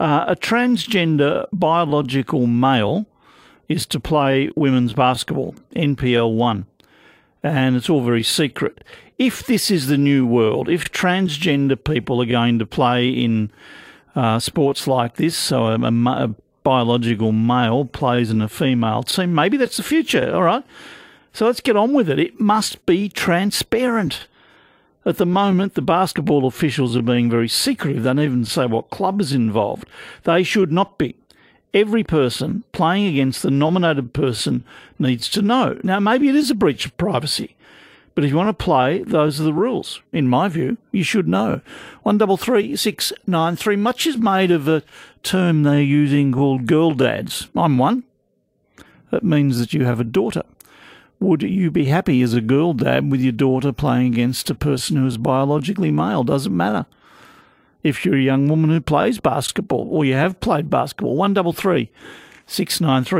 [0.00, 3.06] Uh, a transgender biological male
[3.68, 6.64] is to play women's basketball, NBL1,
[7.42, 8.84] and it's all very secret.
[9.18, 13.50] If this is the new world, if transgender people are going to play in
[14.14, 19.34] uh, sports like this, so a, a, a biological male plays in a female team,
[19.34, 20.64] maybe that's the future, all right?
[21.32, 22.18] So let's get on with it.
[22.18, 24.28] It must be transparent.
[25.08, 28.02] At the moment, the basketball officials are being very secretive.
[28.02, 29.88] They don't even say what club is involved.
[30.24, 31.16] They should not be.
[31.72, 34.64] Every person playing against the nominated person
[34.98, 35.80] needs to know.
[35.82, 37.56] Now, maybe it is a breach of privacy,
[38.14, 40.02] but if you want to play, those are the rules.
[40.12, 41.62] In my view, you should know.
[42.02, 43.76] One double three six nine three.
[43.76, 44.82] Much is made of a
[45.22, 47.48] term they're using called girl dads.
[47.56, 48.04] I'm one.
[49.10, 50.42] That means that you have a daughter.
[51.20, 54.96] Would you be happy as a girl dad with your daughter playing against a person
[54.96, 56.22] who is biologically male?
[56.22, 56.86] Doesn't matter.
[57.82, 61.52] If you're a young woman who plays basketball or you have played basketball, one double
[61.52, 61.90] three
[62.46, 63.16] six nine three.